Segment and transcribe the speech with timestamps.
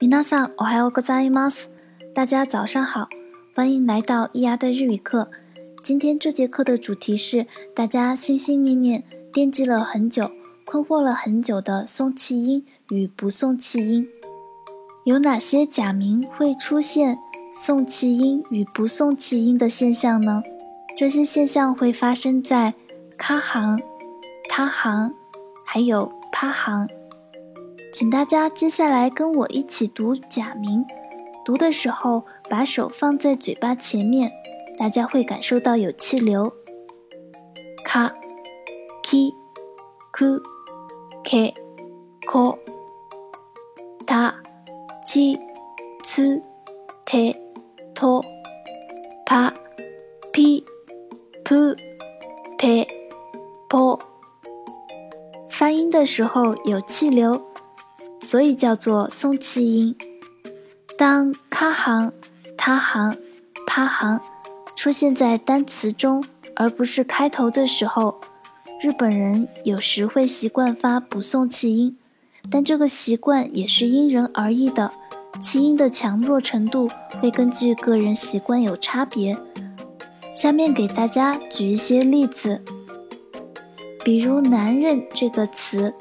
[0.00, 1.70] 皆さんおはようございます。
[2.14, 3.08] 大家早上好，
[3.56, 5.30] 欢迎来到伊牙的日语课。
[5.82, 9.02] 今天这节课的主题是大家心心念念、
[9.32, 10.30] 惦记了很久、
[10.66, 14.06] 困惑了很久的送气音与不送气音。
[15.04, 17.18] 有哪些假名会出现
[17.54, 20.42] 送气音与不送气音的现象呢？
[20.96, 22.74] 这些现象会发生在
[23.16, 23.80] 卡行、
[24.50, 25.14] 他行，
[25.64, 26.86] 还有趴行。
[27.99, 30.85] 请大家接下来跟我一起读假名，
[31.43, 34.31] 读的时候把手放在嘴巴前面，
[34.77, 36.49] 大家会感受到有气流。
[37.83, 38.13] 卡、
[39.03, 39.33] ki、
[40.13, 40.41] ku、
[41.25, 41.53] ke、
[42.25, 42.57] ko、
[44.05, 44.31] ta、
[45.05, 45.37] chi、
[46.05, 46.41] tsu、
[47.05, 47.35] te、
[47.93, 48.23] to、
[49.25, 49.51] pa、
[50.31, 50.63] pi、
[51.43, 51.75] pu、
[52.57, 52.87] pe、
[53.67, 53.99] po。
[55.49, 57.48] 发音的时候有气流。
[58.29, 59.95] 所以叫做送气音。
[60.95, 62.13] 当卡行、
[62.55, 63.17] 他行、
[63.65, 64.21] 趴行
[64.75, 66.23] 出现在单词中，
[66.55, 68.21] 而不是开头的时候，
[68.83, 71.97] 日本人有时会习惯发不送气音，
[72.51, 74.91] 但这个习惯也是因人而异的，
[75.41, 76.87] 气音的强弱程度
[77.19, 79.35] 会根据个人习惯有差别。
[80.31, 82.61] 下面给大家举一些例子，
[84.05, 85.91] 比如“男人”这个词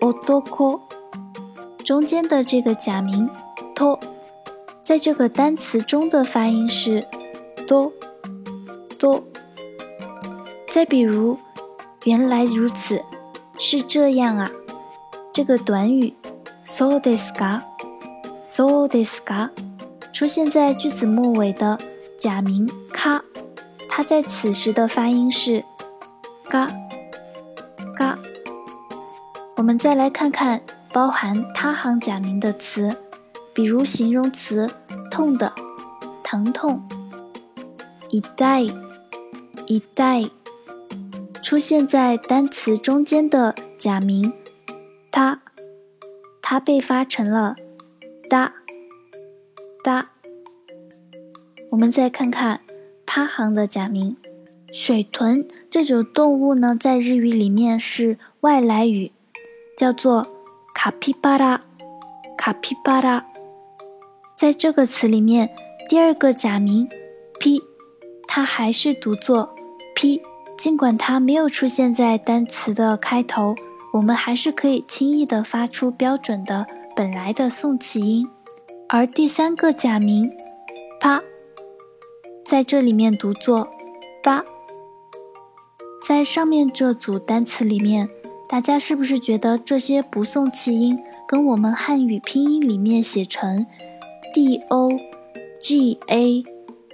[0.00, 0.80] ，otoko。
[1.84, 3.30] 中间的这个假名
[3.76, 3.96] to，
[4.82, 7.06] 在这个单词中的发音是
[7.68, 7.92] do
[8.98, 9.22] do。
[10.68, 11.38] 再比如，
[12.04, 13.02] 原来如此，
[13.56, 14.50] 是这样啊。
[15.32, 16.12] 这个短语
[16.64, 19.50] so desu ka，so desu ka，
[20.12, 21.78] 出现在句子末尾的
[22.18, 23.20] 假名 ka，，
[23.88, 25.62] 它在此时的发音是
[26.48, 26.68] 嘎。
[29.66, 32.96] 我们再来看看包含他行假名的词，
[33.52, 34.70] 比如形容词
[35.10, 35.52] “痛的
[36.22, 36.80] ”“疼痛”，
[38.10, 38.62] 一代
[39.66, 40.22] 一代
[41.42, 44.32] 出现在单词中间的假名
[45.10, 45.42] “他”，
[46.40, 47.56] 它被发成了
[48.30, 48.54] “哒
[49.82, 50.12] 哒”。
[51.70, 52.60] 我们再看看
[53.04, 54.16] 趴行的假名
[54.72, 59.10] “水豚”这种动物呢，在日语里面是外来语。
[59.76, 60.26] 叫做
[60.74, 61.60] 卡皮巴拉，
[62.38, 63.26] 卡皮巴拉，
[64.34, 65.54] 在这个词里面，
[65.86, 66.88] 第二个假名
[67.38, 67.62] p，
[68.26, 69.54] 它还是读作
[69.94, 70.22] p，
[70.56, 73.54] 尽管它没有出现在单词的开头，
[73.92, 76.66] 我们还是可以轻易的发出标准的
[76.96, 78.26] 本来的送气音。
[78.88, 80.30] 而第三个假名
[80.98, 81.22] p
[82.46, 83.68] 在这里面读作
[84.22, 84.42] ba，
[86.02, 88.08] 在上面这组单词里面。
[88.48, 93.66] 大家是不是觉得这些不送气音跟我们汉语拼音里面写成
[94.32, 94.90] d o
[95.60, 96.44] g a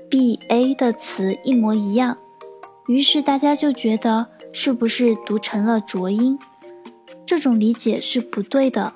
[0.08, 2.16] b a 的词一模一样？
[2.88, 6.38] 于是大家就觉得是不是读成了浊音？
[7.26, 8.94] 这种理解是不对的。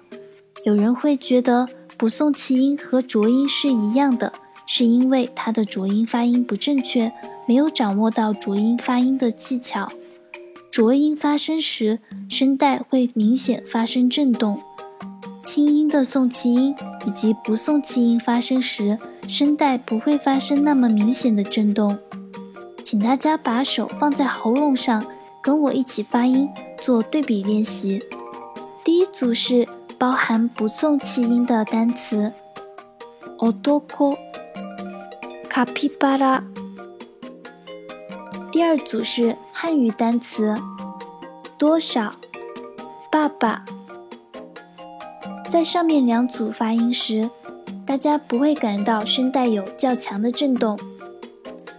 [0.65, 4.33] 有人会觉得不送气音和浊音是一样的，
[4.67, 7.13] 是因为它的浊音发音不正确，
[7.47, 9.93] 没有掌握到浊音发音的技巧。
[10.77, 14.59] 浊音发生时，声带会明显发生震动；
[15.43, 16.77] 轻音的送气音
[17.07, 21.99] 以及不送气音发生时，声带不会发生那么明显的震动。
[22.85, 25.03] 请大家把手放在喉咙上，
[25.43, 26.47] 跟我一起发音，
[26.83, 28.03] 做对比练习。
[28.85, 29.67] 第一组是
[29.97, 32.31] 包含不送气音的单词
[33.39, 34.19] ：odoko、
[35.49, 36.43] capybara。
[38.57, 40.55] 第二组是汉语单词
[41.59, 42.15] “多少
[43.13, 43.63] ”“爸爸”。
[45.51, 47.29] 在上面两组发音时，
[47.85, 50.79] 大家不会感到声带有较强的震动。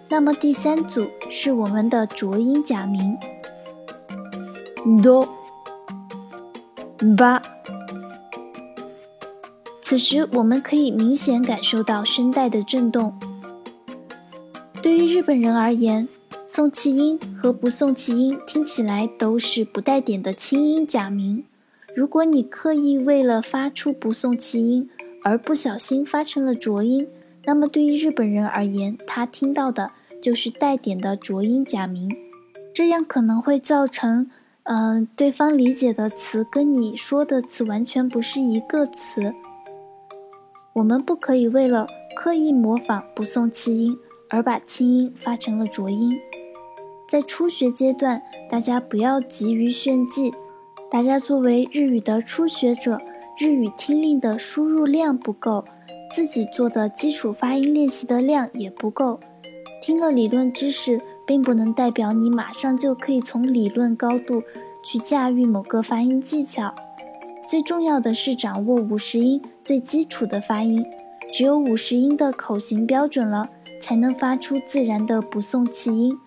[0.07, 3.17] 那么第三组是我们的浊音假名
[5.01, 5.31] “do”“ba”。
[9.81, 13.17] 此时我们可以明显感受到声带的震动。
[14.83, 16.07] 对于日本人而言，
[16.49, 21.43] 送气音和不送气音听起来都是不带点的轻音假名。
[21.93, 24.89] 如果你刻意为了发出不送气音
[25.25, 27.05] 而不小心发成了浊音，
[27.43, 29.91] 那么对于日本人而言，他听到的
[30.21, 32.09] 就是带点的浊音假名。
[32.73, 34.31] 这样可能会造成，
[34.63, 39.33] 嗯，对方理解的词跟你说的词完全不是一个词。
[40.71, 43.97] 我们不可以为了刻意模仿不送气音
[44.29, 46.17] 而把轻音发成了浊音。
[47.07, 50.33] 在初学阶段，大家不要急于炫技。
[50.91, 52.99] 大家作为日语的初学者，
[53.39, 55.63] 日语听力的输入量不够，
[56.13, 59.21] 自己做的基础发音练习的量也不够。
[59.81, 64.43] 听了理论知识，并不能代表你马上就可以从理论高度
[64.83, 66.75] 去驾驭某个发音技巧。
[67.47, 70.85] 最重要的是掌握五十音最基础的发音，
[71.31, 73.49] 只有五十音的口型标准了，
[73.81, 76.17] 才能发出自然的不送气音。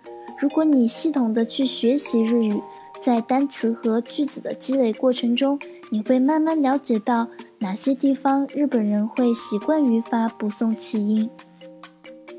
[0.40, 2.60] 如果你系统的去学习日语，
[3.00, 5.58] 在单词和句子的积累过程中，
[5.90, 7.28] 你会慢慢了解到
[7.58, 11.28] 哪些地方日本人会习惯于发不送气音。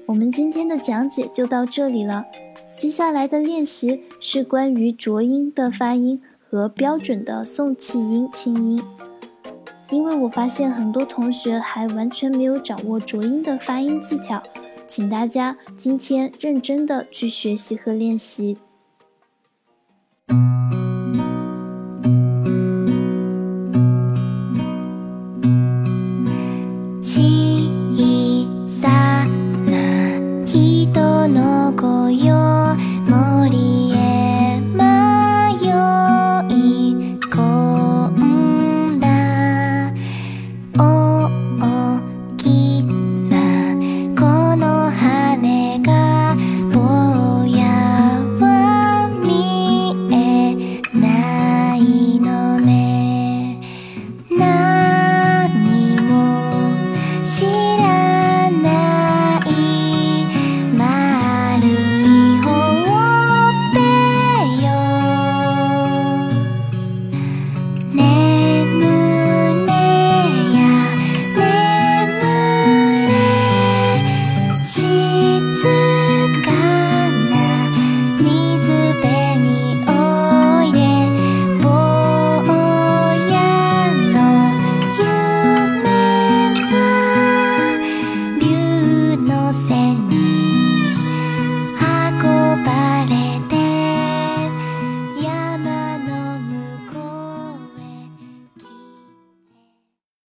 [0.07, 2.25] 我们今天的讲解就到这里了，
[2.75, 6.21] 接下来的练习是关于浊音的发音。
[6.53, 8.83] 和标准的送气音、清音，
[9.89, 14.43] 因为我发现很多同学还完全没有掌握浊音的发音技巧，
[14.91, 18.57] 请大家今天认真的去学习和练习。